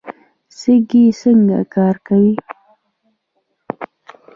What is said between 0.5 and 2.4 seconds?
سږي څنګه کار کوي؟